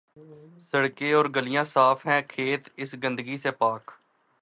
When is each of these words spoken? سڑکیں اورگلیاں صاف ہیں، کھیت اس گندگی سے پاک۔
سڑکیں 0.71 1.13
اورگلیاں 1.13 1.63
صاف 1.63 2.05
ہیں، 2.07 2.21
کھیت 2.29 2.69
اس 2.77 2.95
گندگی 3.03 3.37
سے 3.37 3.51
پاک۔ 3.51 3.91